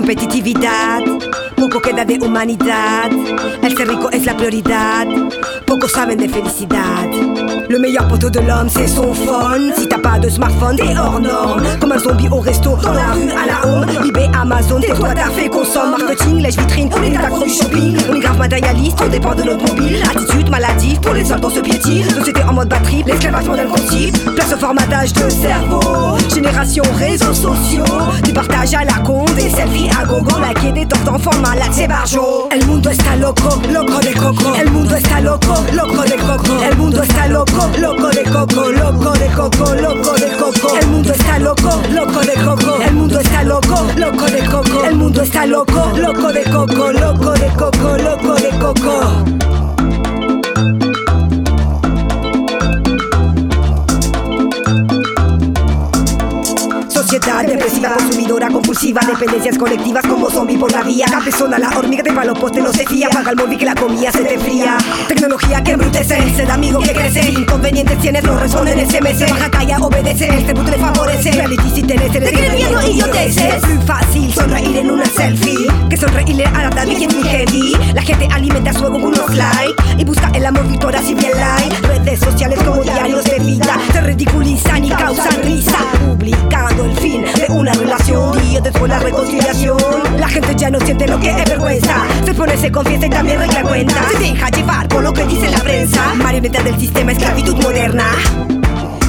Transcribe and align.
competitividad, 0.00 1.02
poco 1.56 1.78
queda 1.78 2.06
de 2.06 2.14
humanidad. 2.14 3.10
El 3.62 3.76
ser 3.76 3.86
rico 3.86 4.08
es 4.10 4.24
la 4.24 4.34
prioridad, 4.34 5.06
pocos 5.66 5.92
saben 5.92 6.16
de 6.16 6.26
felicidad. 6.26 7.06
Le 7.68 7.78
meilleur 7.78 8.08
poteau 8.08 8.30
de 8.30 8.40
l'homme, 8.40 8.70
c'est 8.70 8.86
son 8.86 9.12
phone. 9.12 9.72
Si 9.76 9.86
t'as 9.86 9.98
pas 9.98 10.18
de 10.18 10.30
smartphone, 10.30 10.76
t'es 10.76 10.96
hors 10.96 11.20
norme. 11.20 11.62
Comme 11.78 11.92
un 11.92 11.98
zombie 11.98 12.28
au 12.30 12.40
resto, 12.40 12.76
dans 12.82 12.94
la 12.94 13.12
rue, 13.12 13.30
à 13.30 13.46
la 13.46 13.68
home. 13.68 13.86
eBay, 14.06 14.30
Amazon, 14.34 14.80
t'es 14.80 14.94
toi, 14.94 15.10
t'as 15.14 15.30
fait 15.30 15.50
consomme. 15.50 15.90
Marketing, 15.90 16.40
lèche 16.40 16.56
vitrine, 16.56 16.88
on 16.96 17.02
est 17.02 17.10
du 17.10 17.50
shopping. 17.50 17.96
Matérialiste, 18.40 18.98
on 19.04 19.08
dépend 19.08 19.34
de 19.34 19.42
notre 19.42 19.62
mobile. 19.66 20.02
Attitude 20.02 20.48
maladie, 20.48 20.98
pour 21.02 21.12
les 21.12 21.26
soldes, 21.26 21.44
on 21.44 21.50
se 21.50 21.60
piétine. 21.60 22.08
Société 22.08 22.42
en 22.42 22.54
mode 22.54 22.68
batterie, 22.68 23.04
l'esclavage 23.06 23.44
modèle 23.44 23.68
continue. 23.68 24.12
Place 24.12 24.54
au 24.54 24.56
formatage 24.56 25.12
de 25.12 25.28
cerveau. 25.28 26.16
Génération 26.34 26.82
réseaux 26.98 27.34
sociaux. 27.34 27.84
Du 28.24 28.32
partage 28.32 28.72
à 28.72 28.84
la 28.84 28.94
con, 29.04 29.26
des 29.36 29.50
selfies 29.50 29.90
à 29.90 30.06
gogo. 30.06 30.40
Liker 30.40 30.72
des 30.72 30.86
torts 30.86 31.04
d'enfants 31.04 31.38
malades, 31.42 31.68
c'est 31.72 31.86
barjo. 31.86 32.48
El 32.50 32.64
mundo 32.66 32.88
está 32.88 33.14
loco, 33.16 33.60
loco 33.70 34.00
de 34.00 34.12
coco. 34.14 34.54
El 34.58 34.70
mundo 34.70 34.96
está 34.96 35.20
loco, 35.20 35.54
loco 35.74 36.02
de 36.02 36.16
coco. 36.16 36.62
El 36.64 36.76
mundo 36.78 37.02
está 37.02 37.28
loco, 37.28 37.70
loco 37.78 38.08
de 38.08 38.22
coco, 38.22 38.72
loco 38.72 39.12
de 39.18 39.26
coco, 39.26 39.74
loco 39.74 40.12
de 40.14 40.28
coco. 40.38 40.78
El 40.80 40.86
mundo 40.88 41.12
está 41.12 41.38
loco, 41.38 41.82
loco 41.92 42.20
de 42.20 42.34
coco. 42.42 42.82
El 42.82 42.94
mundo 42.94 43.20
está 43.20 43.42
loco, 43.44 43.86
loco 43.98 44.24
de 44.24 44.44
coco. 44.46 44.84
El 44.86 44.96
mundo 44.96 45.22
está 45.22 45.44
loco, 45.44 45.92
loco 45.94 46.32
de 46.32 46.42
coco, 46.44 46.92
loco 46.92 47.32
de 47.32 47.46
coco, 47.48 47.96
loco 47.98 48.29
de 48.74 49.29
Depresiva, 57.10 57.92
consumidora 57.98 58.46
compulsiva, 58.46 59.00
dependencias 59.04 59.58
colectivas 59.58 60.06
como 60.06 60.30
zombie 60.30 60.56
por 60.56 60.70
la 60.70 60.82
vía. 60.82 61.06
Cabezona, 61.10 61.58
la 61.58 61.76
hormiga 61.76 62.04
de 62.04 62.12
palo 62.12 62.34
poste 62.34 62.60
no 62.60 62.72
se 62.72 62.86
fía. 62.86 63.08
Paga 63.10 63.32
el 63.32 63.36
móvil 63.36 63.58
que 63.58 63.64
la 63.64 63.74
comida 63.74 64.12
se 64.12 64.22
te 64.22 64.38
fría. 64.38 64.78
Tecnología 65.08 65.60
que 65.64 65.72
embrutece, 65.72 66.36
ser 66.36 66.48
amigo 66.48 66.78
que 66.78 66.92
crece. 66.92 67.28
Inconvenientes 67.28 67.98
tienes, 67.98 68.22
no 68.22 68.38
responden 68.38 68.88
SMS. 68.88 69.28
Baja 69.28 69.50
talla, 69.50 69.78
obedece, 69.78 70.28
este 70.28 70.54
puto 70.54 70.70
le 70.70 70.78
favorece. 70.78 71.32
Reality 71.32 71.70
si 71.74 71.82
tenés, 71.82 72.12
te 72.12 72.20
tiene 72.20 72.50
miedo 72.50 72.80
y 72.88 73.00
yo 73.00 73.10
te 73.10 73.32
sé. 73.32 73.56
Es 73.56 73.66
muy 73.66 73.84
fácil 73.84 74.32
sonreír 74.32 74.76
en 74.76 74.92
una 74.92 75.04
selfie. 75.04 75.66
Que 75.88 75.96
sonreírle 75.96 76.44
a 76.44 76.62
la 76.62 76.70
tarde 76.70 76.92
y 76.92 77.04
es 77.06 77.12
muy 77.12 77.28
heavy. 77.28 77.72
La 77.92 78.02
gente 78.02 78.28
alimenta 78.30 78.72
su 78.72 78.86
ego 78.86 79.00
con 79.00 79.06
unos 79.06 79.34
likes. 79.34 79.82
Y 79.98 80.04
busca 80.04 80.30
el 80.32 80.46
amor 80.46 80.64
virtual 80.68 80.94
así 80.94 81.14
bien 81.14 81.32
like. 81.32 81.88
Redes 81.88 82.20
sociales 82.20 82.62
como 82.62 82.84
no 90.70 90.80
siente 90.80 91.06
lo 91.06 91.18
que 91.18 91.30
es 91.30 91.36
vergüenza. 91.36 92.04
Se 92.24 92.34
pone, 92.34 92.56
se 92.56 92.70
confiesa 92.70 93.06
y 93.06 93.10
también 93.10 93.38
regla 93.38 93.62
cuenta. 93.62 94.08
Se 94.12 94.18
deja 94.18 94.48
llevar 94.50 94.88
por 94.88 95.02
lo 95.02 95.12
que 95.12 95.24
dice 95.26 95.50
la 95.50 95.58
prensa. 95.58 96.14
Marioneta 96.14 96.62
del 96.62 96.78
sistema, 96.78 97.12
esclavitud 97.12 97.56
moderna. 97.56 98.04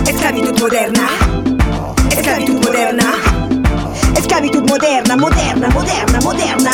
Esclavitud 0.08 0.60
moderna. 0.60 1.08
Esclavitud 2.10 2.66
moderna. 2.66 3.14
Esclavitud 4.18 4.64
moderna, 4.68 5.18
moderna, 5.18 5.70
moderna, 5.70 6.20
moderna. 6.22 6.72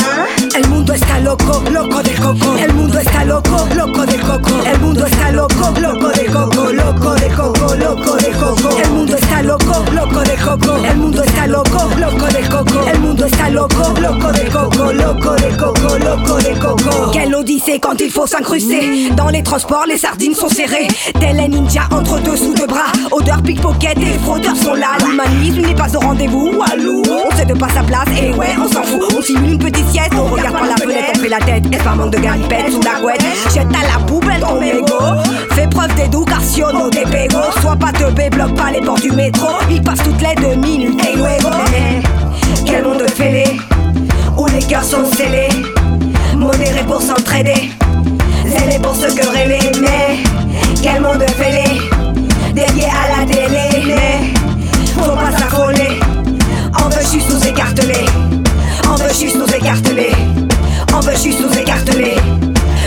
El 0.54 0.68
mundo 0.68 0.92
está 0.94 1.18
loco, 1.20 1.62
loco 1.70 2.02
de 2.02 2.14
coco. 2.14 2.56
El 2.56 2.72
mundo 2.72 2.98
está 2.98 3.24
loco, 3.24 3.68
loco 3.74 4.06
de 4.06 4.18
coco. 4.18 4.62
El 4.64 4.78
mundo 4.80 5.06
está 5.06 5.30
loco, 5.32 5.74
loco 5.80 5.87
está 13.28 13.50
loco, 13.50 13.94
loco 14.00 14.32
de 14.32 14.50
coco, 14.50 14.92
loco 14.92 15.34
de 15.36 15.56
coco, 15.56 15.98
loco 15.98 16.38
de 16.38 16.58
coco. 16.58 17.10
Quelle 17.12 17.34
odyssée 17.34 17.78
quand 17.78 18.00
il 18.00 18.10
faut 18.10 18.26
s'incruster? 18.26 19.10
Dans 19.16 19.28
les 19.28 19.42
transports, 19.42 19.84
les 19.86 19.98
sardines 19.98 20.34
sont 20.34 20.48
serrées. 20.48 20.88
Tel 21.20 21.38
un 21.38 21.48
ninja 21.48 21.82
entre 21.90 22.20
deux 22.20 22.36
sous 22.36 22.54
deux 22.54 22.66
bras. 22.66 22.92
Odeur 23.10 23.42
pickpocket 23.42 23.96
et 23.98 24.04
les 24.04 24.18
fraudeurs 24.18 24.56
sont 24.56 24.74
là. 24.74 24.88
L'humanisme 25.06 25.60
n'est 25.60 25.74
pas 25.74 25.94
au 25.94 26.00
rendez-vous. 26.00 26.52
Walou, 26.58 27.02
on 27.06 27.36
sait 27.36 27.44
de 27.44 27.54
pas 27.54 27.68
sa 27.68 27.82
place 27.82 28.08
et 28.20 28.32
ouais, 28.32 28.54
on 28.58 28.68
s'en 28.68 28.82
fout. 28.82 29.02
On 29.16 29.22
simule 29.22 29.52
une 29.52 29.58
petite 29.58 29.88
sieste, 29.90 30.12
on 30.14 30.24
regarde 30.24 30.54
par 30.54 30.66
la 30.66 30.76
fenêtre, 30.76 31.12
on 31.14 31.18
fait 31.18 31.28
la 31.28 31.38
tête. 31.38 31.64
Est-ce 31.72 31.84
pas 31.84 31.94
manque 31.94 32.12
de 32.12 32.18
galipette 32.18 32.72
sous 32.72 32.82
la 32.82 33.00
couette 33.00 33.22
Jette 33.54 33.68
à 33.68 33.98
la 33.98 34.04
poubelle 34.06 34.40
ton 34.40 34.60
ego. 34.62 35.22
Fais 35.52 35.66
preuve 35.68 35.94
d'éducation, 35.94 36.72
no 36.72 36.88
te 36.88 37.06
pego. 37.08 37.38
Sois 37.60 37.76
pas 37.76 37.92
teubé, 37.92 38.30
bloque 38.30 38.54
pas 38.54 38.70
les 38.70 38.80
portes 38.80 39.02
du 39.02 39.10
métro. 39.12 39.48
Il 39.70 39.82
passe 39.82 40.02
toutes 40.02 40.22
les 40.22 40.34
deux 40.36 40.56
minutes 40.56 41.00
et 41.06 41.16
luego. 41.16 41.48
Se. 49.08 49.80
Mais 49.80 50.18
quel 50.82 51.00
monde 51.00 51.24
fêlé 51.36 51.80
dédié 52.54 52.86
à 52.86 53.20
la 53.20 53.26
télé. 53.26 53.84
Mais 53.86 54.34
faut 54.94 55.12
pas 55.12 55.32
s'affoler. 55.32 56.00
On 56.78 56.88
veut 56.88 57.06
juste 57.12 57.30
nous 57.30 57.46
écarteler. 57.46 58.04
On 58.88 58.94
veut 58.96 59.14
juste 59.18 59.36
nous 59.36 59.54
écarteler. 59.54 60.12
On 60.94 61.00
veut 61.00 61.16
juste 61.22 61.40
nous 61.40 61.58
écarteler. 61.58 62.16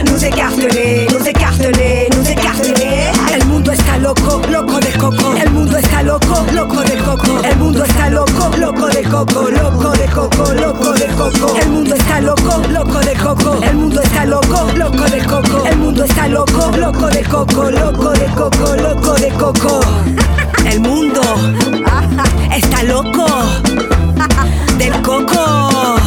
Nous 0.05 0.25
écarteler, 0.25 1.07
nous 1.11 1.27
écarteler, 1.27 2.09
nous 2.15 2.29
écarteler. 2.29 3.11
El 3.33 3.45
mundo 3.45 3.71
está 3.71 3.97
loco, 3.97 4.41
loco 4.51 4.79
de 4.79 4.91
coco. 4.97 5.35
El 5.39 5.51
mundo 5.51 5.77
está 5.77 6.01
loco, 6.01 6.45
loco 6.53 6.81
de 6.81 6.97
coco. 6.97 7.41
El 7.43 7.57
mundo 7.57 7.83
está 7.83 8.09
loco, 8.09 8.49
loco 8.57 8.87
de 8.87 9.03
coco, 9.03 9.49
loco 9.49 9.91
de 9.91 10.05
coco, 10.07 10.53
loco 10.53 10.93
de 10.93 11.05
coco. 11.07 11.55
El 11.61 11.69
mundo 11.69 11.95
está 11.95 12.19
loco, 12.21 12.61
loco 12.69 12.99
de 12.99 13.13
coco. 13.13 13.59
El 13.63 13.75
mundo 13.75 14.01
está 14.01 14.25
loco, 14.25 14.67
loco 14.75 15.03
de 15.03 15.19
coco. 15.23 15.60
Mundo 16.01 16.13
está 16.13 16.27
loco, 16.29 16.77
loco 16.77 17.07
de 17.09 17.21
coco, 17.21 17.69
loco 17.69 18.09
de 18.09 18.25
coco, 18.33 18.75
loco 18.75 19.13
de 19.13 19.29
coco. 19.33 19.81
El 20.65 20.79
mundo 20.79 21.21
está 22.51 22.81
loco 22.81 23.27
del 24.79 24.99
coco. 25.03 25.99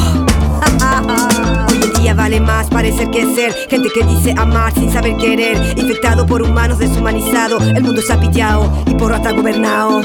Hoy 1.71 1.81
en 1.81 1.93
día 1.93 2.13
vale 2.13 2.41
más 2.41 2.69
parecer 2.71 3.09
que 3.11 3.25
ser. 3.37 3.53
Gente 3.71 3.89
que 3.95 4.05
dice 4.05 4.35
amar 4.37 4.75
sin 4.75 4.93
saber 4.93 5.17
querer. 5.17 5.79
Infectado 5.79 6.27
por 6.27 6.43
humanos 6.43 6.79
deshumanizado. 6.81 7.59
El 7.59 7.85
mundo 7.85 8.01
está 8.01 8.19
pillado. 8.19 8.73
Y 8.87 8.95
por 8.95 9.13
rata 9.13 9.31
gobernado. 9.31 10.03